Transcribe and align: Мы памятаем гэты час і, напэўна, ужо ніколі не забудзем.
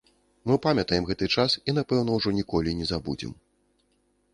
Мы 0.51 0.55
памятаем 0.65 1.03
гэты 1.11 1.29
час 1.35 1.51
і, 1.69 1.77
напэўна, 1.81 2.11
ужо 2.21 2.29
ніколі 2.41 2.77
не 2.81 2.85
забудзем. 2.95 3.41